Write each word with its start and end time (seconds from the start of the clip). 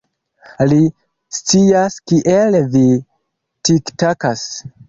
Li 0.71 0.79
scias 1.39 1.99
kiel 2.13 2.59
vi 2.77 2.85
tiktakas. 3.71 4.49